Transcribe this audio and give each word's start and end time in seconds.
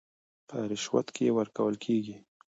په 0.47 0.57
رشوت 0.69 1.07
کې 1.15 1.35
ورکول 1.37 1.75
کېږي 1.83 2.15